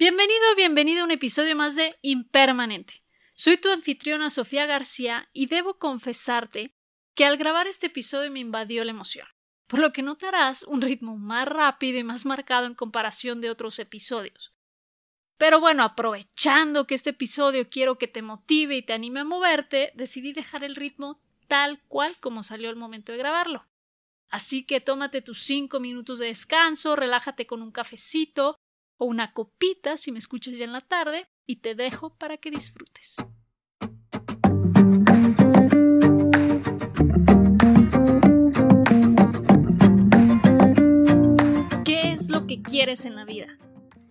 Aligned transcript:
Bienvenido 0.00 0.40
o 0.50 0.56
bienvenida 0.56 1.02
a 1.02 1.04
un 1.04 1.10
episodio 1.10 1.54
más 1.54 1.76
de 1.76 1.94
Impermanente. 2.00 3.04
Soy 3.34 3.58
tu 3.58 3.70
anfitriona 3.70 4.30
Sofía 4.30 4.64
García 4.64 5.28
y 5.34 5.44
debo 5.44 5.76
confesarte 5.76 6.74
que 7.14 7.26
al 7.26 7.36
grabar 7.36 7.66
este 7.66 7.88
episodio 7.88 8.30
me 8.30 8.40
invadió 8.40 8.82
la 8.82 8.92
emoción, 8.92 9.26
por 9.66 9.78
lo 9.78 9.92
que 9.92 10.00
notarás 10.00 10.62
un 10.62 10.80
ritmo 10.80 11.18
más 11.18 11.46
rápido 11.46 11.98
y 11.98 12.04
más 12.04 12.24
marcado 12.24 12.66
en 12.66 12.74
comparación 12.74 13.42
de 13.42 13.50
otros 13.50 13.78
episodios. 13.78 14.54
Pero 15.36 15.60
bueno, 15.60 15.82
aprovechando 15.82 16.86
que 16.86 16.94
este 16.94 17.10
episodio 17.10 17.68
quiero 17.68 17.98
que 17.98 18.08
te 18.08 18.22
motive 18.22 18.78
y 18.78 18.82
te 18.82 18.94
anime 18.94 19.20
a 19.20 19.24
moverte, 19.24 19.92
decidí 19.96 20.32
dejar 20.32 20.64
el 20.64 20.76
ritmo 20.76 21.20
tal 21.46 21.78
cual 21.88 22.16
como 22.20 22.42
salió 22.42 22.70
el 22.70 22.76
momento 22.76 23.12
de 23.12 23.18
grabarlo. 23.18 23.66
Así 24.30 24.64
que 24.64 24.80
tómate 24.80 25.20
tus 25.20 25.42
cinco 25.42 25.78
minutos 25.78 26.20
de 26.20 26.28
descanso, 26.28 26.96
relájate 26.96 27.46
con 27.46 27.60
un 27.60 27.70
cafecito 27.70 28.56
o 29.00 29.06
una 29.06 29.32
copita 29.32 29.96
si 29.96 30.12
me 30.12 30.18
escuchas 30.18 30.58
ya 30.58 30.66
en 30.66 30.72
la 30.72 30.82
tarde 30.82 31.26
y 31.46 31.56
te 31.56 31.74
dejo 31.74 32.16
para 32.18 32.36
que 32.36 32.50
disfrutes. 32.50 33.16
¿Qué 41.82 42.12
es 42.12 42.28
lo 42.28 42.46
que 42.46 42.60
quieres 42.60 43.06
en 43.06 43.16
la 43.16 43.24
vida? 43.24 43.58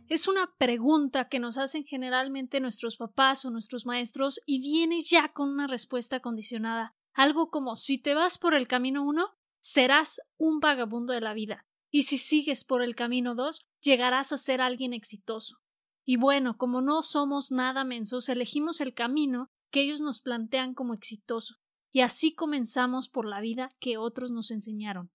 Es 0.07 0.27
una 0.27 0.55
pregunta 0.57 1.29
que 1.29 1.39
nos 1.39 1.59
hacen 1.59 1.85
generalmente 1.85 2.59
nuestros 2.59 2.97
papás 2.97 3.45
o 3.45 3.51
nuestros 3.51 3.85
maestros 3.85 4.41
y 4.47 4.59
viene 4.59 5.01
ya 5.03 5.31
con 5.33 5.49
una 5.49 5.67
respuesta 5.67 6.19
condicionada. 6.19 6.95
Algo 7.13 7.51
como 7.51 7.75
si 7.75 7.99
te 7.99 8.15
vas 8.15 8.39
por 8.39 8.55
el 8.55 8.67
camino 8.67 9.03
uno, 9.03 9.37
serás 9.59 10.19
un 10.37 10.59
vagabundo 10.59 11.13
de 11.13 11.21
la 11.21 11.35
vida. 11.35 11.67
Y 11.91 12.03
si 12.03 12.17
sigues 12.17 12.63
por 12.63 12.81
el 12.81 12.95
camino 12.95 13.35
dos, 13.35 13.68
llegarás 13.81 14.31
a 14.33 14.37
ser 14.37 14.61
alguien 14.61 14.93
exitoso. 14.93 15.57
Y 16.05 16.17
bueno, 16.17 16.57
como 16.57 16.81
no 16.81 17.03
somos 17.03 17.51
nada 17.51 17.83
mensos, 17.83 18.29
elegimos 18.29 18.81
el 18.81 18.93
camino 18.93 19.49
que 19.71 19.81
ellos 19.81 20.01
nos 20.01 20.21
plantean 20.21 20.73
como 20.73 20.93
exitoso. 20.93 21.55
Y 21.91 22.01
así 22.01 22.33
comenzamos 22.33 23.09
por 23.09 23.25
la 23.25 23.41
vida 23.41 23.69
que 23.79 23.97
otros 23.97 24.31
nos 24.31 24.51
enseñaron. 24.51 25.11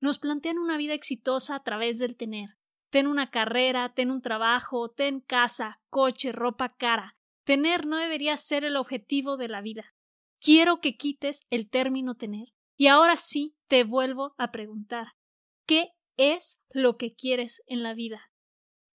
Nos 0.00 0.18
plantean 0.18 0.58
una 0.58 0.76
vida 0.76 0.94
exitosa 0.94 1.56
a 1.56 1.62
través 1.62 1.98
del 1.98 2.16
tener. 2.16 2.56
Ten 2.90 3.06
una 3.06 3.30
carrera, 3.30 3.92
ten 3.94 4.10
un 4.10 4.20
trabajo, 4.20 4.90
ten 4.90 5.20
casa, 5.20 5.80
coche, 5.88 6.32
ropa 6.32 6.68
cara. 6.76 7.16
Tener 7.44 7.86
no 7.86 7.96
debería 7.96 8.36
ser 8.36 8.64
el 8.64 8.76
objetivo 8.76 9.36
de 9.36 9.48
la 9.48 9.60
vida. 9.60 9.94
Quiero 10.40 10.80
que 10.80 10.96
quites 10.96 11.40
el 11.50 11.68
término 11.68 12.14
tener. 12.14 12.48
Y 12.76 12.88
ahora 12.88 13.16
sí 13.16 13.56
te 13.66 13.84
vuelvo 13.84 14.34
a 14.36 14.50
preguntar 14.50 15.12
¿qué 15.66 15.88
es 16.16 16.60
lo 16.70 16.96
que 16.96 17.14
quieres 17.14 17.62
en 17.66 17.82
la 17.82 17.94
vida. 17.94 18.30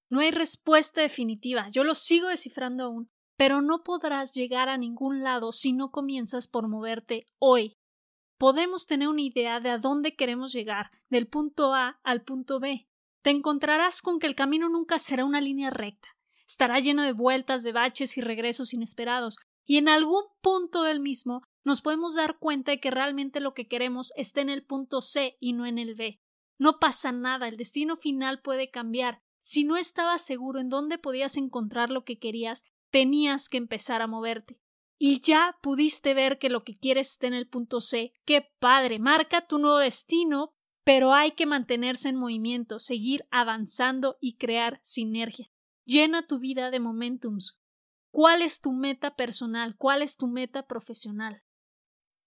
No 0.10 0.22
hay 0.22 0.32
respuesta 0.32 1.02
definitiva, 1.02 1.70
yo 1.70 1.84
lo 1.84 1.96
sigo 1.96 2.30
descifrando 2.30 2.86
aún, 2.86 3.12
pero 3.38 3.62
no 3.62 3.84
podrás 3.84 4.34
llegar 4.34 4.68
a 4.68 4.78
ningún 4.78 5.24
lado 5.24 5.52
si 5.52 5.72
no 5.72 5.92
comienzas 5.92 6.48
por 6.48 6.68
moverte 6.68 7.28
hoy. 7.38 7.78
Podemos 8.38 8.86
tener 8.86 9.08
una 9.08 9.22
idea 9.22 9.60
de 9.60 9.70
a 9.70 9.78
dónde 9.78 10.16
queremos 10.16 10.52
llegar, 10.52 10.90
del 11.10 11.28
punto 11.28 11.74
A 11.74 12.00
al 12.04 12.24
punto 12.24 12.60
B. 12.60 12.88
Te 13.22 13.30
encontrarás 13.30 14.02
con 14.02 14.20
que 14.20 14.28
el 14.28 14.36
camino 14.36 14.70
nunca 14.70 14.98
será 14.98 15.26
una 15.26 15.42
línea 15.42 15.70
recta. 15.70 16.08
Estará 16.48 16.80
lleno 16.80 17.04
de 17.04 17.14
vueltas, 17.14 17.64
de 17.64 17.74
baches 17.74 18.18
y 18.18 18.22
regresos 18.22 18.74
inesperados, 18.74 19.38
y 19.66 19.78
en 19.78 19.88
algún 19.88 20.24
punto 20.42 20.84
del 20.84 21.00
mismo 21.00 21.44
nos 21.64 21.82
podemos 21.82 22.16
dar 22.16 22.40
cuenta 22.40 22.72
de 22.72 22.80
que 22.80 22.90
realmente 22.92 23.40
lo 23.40 23.54
que 23.54 23.68
queremos 23.68 24.12
está 24.16 24.42
en 24.42 24.50
el 24.50 24.66
punto 24.66 25.02
C 25.02 25.38
y 25.40 25.54
no 25.54 25.66
en 25.66 25.78
el 25.78 25.96
B. 25.96 26.20
No 26.60 26.78
pasa 26.78 27.12
nada, 27.12 27.48
el 27.48 27.58
destino 27.58 27.96
final 27.98 28.42
puede 28.42 28.70
cambiar. 28.70 29.24
Si 29.42 29.64
no 29.64 29.78
estabas 29.78 30.22
seguro 30.22 30.60
en 30.60 30.70
dónde 30.70 30.98
podías 30.98 31.38
encontrar 31.38 31.90
lo 31.90 32.04
que 32.04 32.20
querías, 32.20 32.64
tenías 32.92 33.48
que 33.48 33.58
empezar 33.58 34.02
a 34.02 34.08
moverte. 34.08 34.60
Y 34.98 35.22
ya 35.22 35.58
pudiste 35.62 36.14
ver 36.14 36.38
que 36.38 36.50
lo 36.50 36.66
que 36.66 36.78
quieres 36.78 37.12
está 37.12 37.28
en 37.28 37.34
el 37.34 37.48
punto 37.48 37.80
C. 37.80 38.14
¡Qué 38.26 38.52
padre! 38.60 39.00
Marca 39.00 39.48
tu 39.48 39.58
nuevo 39.58 39.78
destino, 39.78 40.52
pero 40.84 41.14
hay 41.14 41.32
que 41.32 41.46
mantenerse 41.46 42.10
en 42.10 42.18
movimiento, 42.18 42.80
seguir 42.80 43.26
avanzando 43.32 44.18
y 44.20 44.36
crear 44.36 44.80
sinergia. 44.84 45.50
Llena 45.86 46.28
tu 46.28 46.40
vida 46.40 46.72
de 46.72 46.82
momentums. 46.82 47.58
¿Cuál 48.12 48.42
es 48.42 48.60
tu 48.60 48.74
meta 48.74 49.16
personal? 49.16 49.78
¿Cuál 49.78 50.02
es 50.02 50.18
tu 50.18 50.28
meta 50.28 50.68
profesional? 50.68 51.42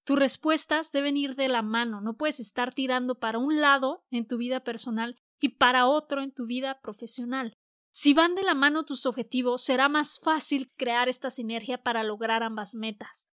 Tus 0.05 0.19
respuestas 0.19 0.91
deben 0.91 1.17
ir 1.17 1.37
de 1.37 1.49
la 1.49 1.63
mano, 1.63 2.01
no 2.01 2.17
puedes 2.17 2.41
estar 2.41 2.75
tirando 2.75 3.19
para 3.19 3.39
un 3.39 3.61
lado 3.61 4.05
en 4.11 4.27
tu 4.27 4.37
vida 4.37 4.65
personal 4.65 5.17
y 5.41 5.51
para 5.51 5.87
otro 5.87 6.23
en 6.23 6.33
tu 6.33 6.47
vida 6.47 6.81
profesional. 6.81 7.55
Si 7.91 8.15
van 8.15 8.35
de 8.35 8.43
la 8.43 8.55
mano 8.55 8.85
tus 8.85 9.07
objetivos, 9.07 9.63
será 9.63 9.89
más 9.89 10.19
fácil 10.19 10.73
crear 10.77 11.09
esta 11.09 11.31
sinergia 11.31 11.83
para 11.83 12.03
lograr 12.03 12.43
ambas 12.43 12.75
metas. 12.75 13.29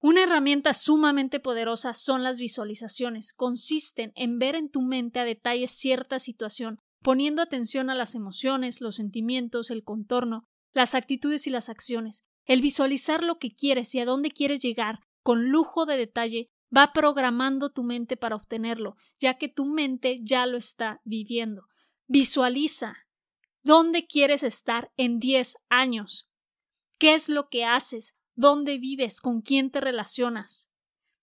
Una 0.00 0.24
herramienta 0.24 0.74
sumamente 0.74 1.40
poderosa 1.40 1.94
son 1.94 2.22
las 2.22 2.38
visualizaciones. 2.38 3.32
Consisten 3.32 4.12
en 4.16 4.38
ver 4.38 4.56
en 4.56 4.68
tu 4.68 4.82
mente 4.82 5.20
a 5.20 5.24
detalle 5.24 5.66
cierta 5.66 6.18
situación, 6.18 6.80
poniendo 7.02 7.40
atención 7.40 7.88
a 7.88 7.94
las 7.94 8.14
emociones, 8.14 8.82
los 8.82 8.96
sentimientos, 8.96 9.70
el 9.70 9.84
contorno, 9.84 10.44
las 10.74 10.94
actitudes 10.94 11.46
y 11.46 11.50
las 11.50 11.70
acciones. 11.70 12.24
El 12.44 12.60
visualizar 12.60 13.22
lo 13.22 13.38
que 13.38 13.54
quieres 13.54 13.94
y 13.94 14.00
a 14.00 14.04
dónde 14.04 14.30
quieres 14.30 14.60
llegar 14.60 15.00
con 15.24 15.48
lujo 15.48 15.86
de 15.86 15.96
detalle, 15.96 16.50
va 16.76 16.92
programando 16.92 17.70
tu 17.70 17.82
mente 17.82 18.16
para 18.16 18.36
obtenerlo, 18.36 18.94
ya 19.18 19.38
que 19.38 19.48
tu 19.48 19.64
mente 19.64 20.18
ya 20.22 20.46
lo 20.46 20.58
está 20.58 21.00
viviendo. 21.04 21.66
Visualiza 22.06 22.98
dónde 23.62 24.06
quieres 24.06 24.42
estar 24.42 24.92
en 24.96 25.18
10 25.18 25.56
años. 25.70 26.28
¿Qué 26.98 27.14
es 27.14 27.28
lo 27.30 27.48
que 27.48 27.64
haces? 27.64 28.14
¿Dónde 28.34 28.78
vives? 28.78 29.20
¿Con 29.20 29.40
quién 29.40 29.70
te 29.70 29.80
relacionas? 29.80 30.70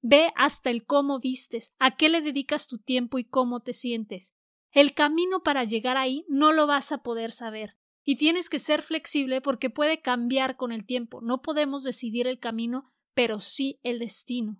Ve 0.01 0.33
hasta 0.35 0.71
el 0.71 0.83
cómo 0.83 1.19
vistes, 1.19 1.71
a 1.77 1.95
qué 1.95 2.09
le 2.09 2.21
dedicas 2.21 2.65
tu 2.65 2.79
tiempo 2.79 3.19
y 3.19 3.23
cómo 3.23 3.59
te 3.59 3.73
sientes. 3.73 4.33
El 4.71 4.95
camino 4.95 5.43
para 5.43 5.63
llegar 5.63 5.97
ahí 5.97 6.25
no 6.27 6.53
lo 6.53 6.65
vas 6.65 6.91
a 6.91 7.03
poder 7.03 7.31
saber. 7.31 7.77
Y 8.03 8.15
tienes 8.15 8.49
que 8.49 8.57
ser 8.57 8.81
flexible 8.81 9.41
porque 9.41 9.69
puede 9.69 10.01
cambiar 10.01 10.55
con 10.55 10.71
el 10.71 10.87
tiempo. 10.87 11.21
No 11.21 11.43
podemos 11.43 11.83
decidir 11.83 12.25
el 12.25 12.39
camino 12.39 12.90
pero 13.13 13.39
sí 13.39 13.79
el 13.83 13.99
destino. 13.99 14.57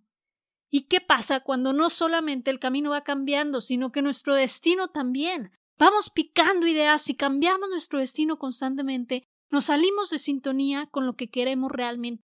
¿Y 0.70 0.84
qué 0.84 1.02
pasa 1.02 1.42
cuando 1.42 1.74
no 1.74 1.90
solamente 1.90 2.50
el 2.50 2.60
camino 2.60 2.92
va 2.92 3.04
cambiando, 3.04 3.60
sino 3.60 3.92
que 3.92 4.02
nuestro 4.02 4.36
destino 4.36 4.88
también? 4.88 5.52
Vamos 5.78 6.10
picando 6.10 6.68
ideas 6.68 7.10
y 7.10 7.16
cambiamos 7.16 7.70
nuestro 7.70 8.00
destino 8.00 8.38
constantemente, 8.38 9.28
nos 9.50 9.66
salimos 9.66 10.10
de 10.10 10.18
sintonía 10.18 10.88
con 10.88 11.06
lo 11.06 11.16
que 11.16 11.30
queremos 11.30 11.72
realmente. 11.72 12.24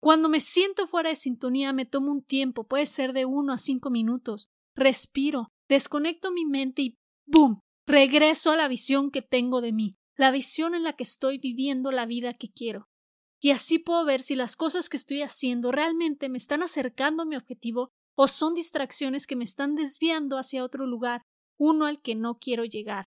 Cuando 0.00 0.28
me 0.28 0.40
siento 0.40 0.86
fuera 0.86 1.10
de 1.10 1.16
sintonía 1.16 1.72
me 1.72 1.86
tomo 1.86 2.10
un 2.10 2.24
tiempo, 2.24 2.66
puede 2.66 2.86
ser 2.86 3.12
de 3.12 3.24
uno 3.24 3.52
a 3.52 3.58
cinco 3.58 3.90
minutos, 3.90 4.48
respiro, 4.74 5.52
desconecto 5.68 6.32
mi 6.32 6.44
mente 6.44 6.82
y 6.82 6.98
¡boom! 7.26 7.60
regreso 7.86 8.50
a 8.50 8.56
la 8.56 8.66
visión 8.66 9.10
que 9.10 9.22
tengo 9.22 9.60
de 9.60 9.72
mí, 9.72 9.96
la 10.16 10.32
visión 10.32 10.74
en 10.74 10.82
la 10.82 10.94
que 10.94 11.04
estoy 11.04 11.38
viviendo 11.38 11.92
la 11.92 12.04
vida 12.04 12.34
que 12.34 12.50
quiero 12.50 12.88
y 13.46 13.52
así 13.52 13.78
puedo 13.78 14.04
ver 14.04 14.22
si 14.22 14.34
las 14.34 14.56
cosas 14.56 14.88
que 14.88 14.96
estoy 14.96 15.22
haciendo 15.22 15.70
realmente 15.70 16.28
me 16.28 16.36
están 16.36 16.64
acercando 16.64 17.22
a 17.22 17.26
mi 17.26 17.36
objetivo 17.36 17.92
o 18.16 18.26
son 18.26 18.54
distracciones 18.54 19.28
que 19.28 19.36
me 19.36 19.44
están 19.44 19.76
desviando 19.76 20.36
hacia 20.36 20.64
otro 20.64 20.84
lugar, 20.84 21.22
uno 21.56 21.86
al 21.86 22.02
que 22.02 22.16
no 22.16 22.40
quiero 22.40 22.64
llegar. 22.64 23.04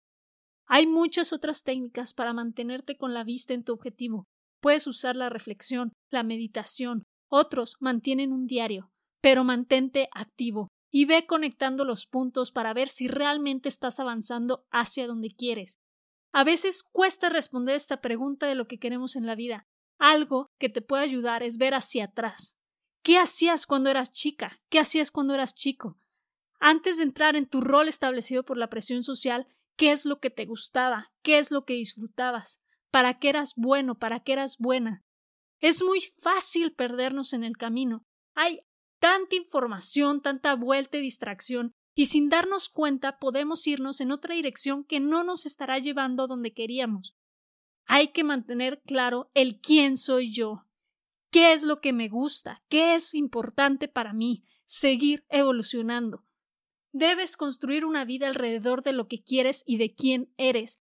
Hay 0.66 0.86
muchas 0.86 1.34
otras 1.34 1.64
técnicas 1.64 2.14
para 2.14 2.32
mantenerte 2.32 2.96
con 2.96 3.12
la 3.12 3.24
vista 3.24 3.52
en 3.52 3.62
tu 3.62 3.74
objetivo. 3.74 4.24
Puedes 4.62 4.86
usar 4.86 5.16
la 5.16 5.28
reflexión, 5.28 5.92
la 6.10 6.22
meditación, 6.22 7.02
otros 7.28 7.76
mantienen 7.80 8.32
un 8.32 8.46
diario, 8.46 8.90
pero 9.20 9.44
mantente 9.44 10.08
activo 10.12 10.68
y 10.90 11.04
ve 11.04 11.26
conectando 11.26 11.84
los 11.84 12.06
puntos 12.06 12.52
para 12.52 12.72
ver 12.72 12.88
si 12.88 13.06
realmente 13.06 13.68
estás 13.68 14.00
avanzando 14.00 14.64
hacia 14.70 15.06
donde 15.06 15.34
quieres. 15.36 15.76
A 16.32 16.42
veces 16.42 16.82
cuesta 16.82 17.28
responder 17.28 17.74
esta 17.74 18.00
pregunta 18.00 18.46
de 18.46 18.54
lo 18.54 18.66
que 18.66 18.78
queremos 18.78 19.14
en 19.14 19.26
la 19.26 19.34
vida, 19.34 19.66
algo 20.02 20.50
que 20.58 20.68
te 20.68 20.82
puede 20.82 21.04
ayudar 21.04 21.44
es 21.44 21.58
ver 21.58 21.74
hacia 21.74 22.06
atrás. 22.06 22.58
¿Qué 23.04 23.18
hacías 23.18 23.66
cuando 23.66 23.88
eras 23.88 24.12
chica? 24.12 24.60
¿Qué 24.68 24.80
hacías 24.80 25.12
cuando 25.12 25.32
eras 25.32 25.54
chico? 25.54 25.96
Antes 26.58 26.96
de 26.96 27.04
entrar 27.04 27.36
en 27.36 27.46
tu 27.46 27.60
rol 27.60 27.86
establecido 27.86 28.44
por 28.44 28.56
la 28.56 28.68
presión 28.68 29.04
social, 29.04 29.46
¿qué 29.76 29.92
es 29.92 30.04
lo 30.04 30.18
que 30.18 30.30
te 30.30 30.44
gustaba? 30.44 31.12
¿Qué 31.22 31.38
es 31.38 31.52
lo 31.52 31.64
que 31.64 31.74
disfrutabas? 31.74 32.60
¿Para 32.90 33.20
qué 33.20 33.28
eras 33.28 33.54
bueno? 33.56 33.96
¿Para 33.96 34.20
qué 34.24 34.32
eras 34.32 34.58
buena? 34.58 35.04
Es 35.60 35.84
muy 35.84 36.00
fácil 36.00 36.74
perdernos 36.74 37.32
en 37.32 37.44
el 37.44 37.56
camino. 37.56 38.04
Hay 38.34 38.60
tanta 38.98 39.36
información, 39.36 40.20
tanta 40.20 40.56
vuelta 40.56 40.98
y 40.98 41.02
distracción, 41.02 41.74
y 41.94 42.06
sin 42.06 42.28
darnos 42.28 42.68
cuenta 42.68 43.18
podemos 43.20 43.64
irnos 43.68 44.00
en 44.00 44.10
otra 44.10 44.34
dirección 44.34 44.82
que 44.84 44.98
no 44.98 45.22
nos 45.22 45.46
estará 45.46 45.78
llevando 45.78 46.26
donde 46.26 46.52
queríamos. 46.52 47.14
Hay 47.94 48.08
que 48.08 48.24
mantener 48.24 48.80
claro 48.86 49.30
el 49.34 49.60
quién 49.60 49.98
soy 49.98 50.32
yo, 50.32 50.64
qué 51.30 51.52
es 51.52 51.62
lo 51.62 51.82
que 51.82 51.92
me 51.92 52.08
gusta, 52.08 52.62
qué 52.70 52.94
es 52.94 53.12
importante 53.12 53.86
para 53.86 54.14
mí, 54.14 54.46
seguir 54.64 55.26
evolucionando. 55.28 56.24
Debes 56.92 57.36
construir 57.36 57.84
una 57.84 58.06
vida 58.06 58.28
alrededor 58.28 58.82
de 58.82 58.94
lo 58.94 59.08
que 59.08 59.22
quieres 59.22 59.62
y 59.66 59.76
de 59.76 59.94
quién 59.94 60.32
eres. 60.38 60.80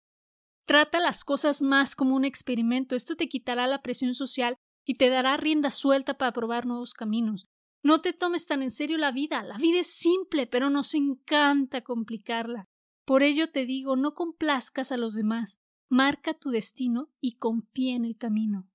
Trata 0.65 1.01
las 1.01 1.25
cosas 1.25 1.61
más 1.61 1.97
como 1.97 2.15
un 2.15 2.25
experimento. 2.25 2.95
Esto 2.95 3.17
te 3.17 3.29
quitará 3.29 3.67
la 3.67 3.83
presión 3.83 4.15
social 4.15 4.55
y 4.85 4.95
te 4.95 5.09
dará 5.09 5.37
rienda 5.37 5.73
suelta 5.73 6.17
para 6.19 6.33
probar 6.33 6.67
nuevos 6.67 6.95
caminos. 6.95 7.49
No 7.83 8.01
te 8.01 8.13
tomes 8.13 8.47
tan 8.47 8.63
en 8.63 8.71
serio 8.71 8.97
la 8.97 9.11
vida. 9.11 9.43
La 9.43 9.59
vida 9.59 9.81
es 9.81 9.93
simple, 9.93 10.47
pero 10.47 10.71
nos 10.71 10.95
encanta 10.95 11.81
complicarla. 11.81 12.69
Por 13.05 13.25
ello 13.25 13.51
te 13.51 13.67
digo, 13.67 13.97
no 13.97 14.15
complazcas 14.15 14.93
a 14.93 14.97
los 14.97 15.15
demás. 15.15 15.59
Marca 15.93 16.33
tu 16.33 16.49
destino 16.49 17.11
y 17.21 17.33
confía 17.33 17.95
en 17.95 18.07
el 18.07 18.17
camino. 18.17 18.67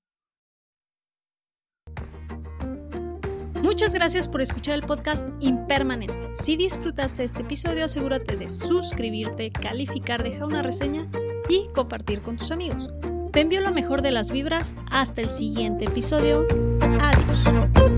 Muchas 3.63 3.91
gracias 3.95 4.27
por 4.27 4.39
escuchar 4.39 4.75
el 4.75 4.83
podcast 4.83 5.27
Impermanente. 5.39 6.29
Si 6.35 6.57
disfrutaste 6.57 7.23
este 7.23 7.41
episodio, 7.41 7.85
asegúrate 7.85 8.35
de 8.35 8.47
suscribirte, 8.47 9.49
calificar, 9.51 10.21
dejar 10.21 10.43
una 10.43 10.61
reseña 10.61 11.09
y 11.49 11.67
compartir 11.73 12.21
con 12.21 12.37
tus 12.37 12.51
amigos. 12.51 12.91
Te 13.31 13.41
envío 13.41 13.61
lo 13.61 13.71
mejor 13.71 14.03
de 14.03 14.11
las 14.11 14.31
vibras. 14.31 14.75
Hasta 14.91 15.21
el 15.21 15.31
siguiente 15.31 15.85
episodio. 15.85 16.45
Adiós. 17.01 17.96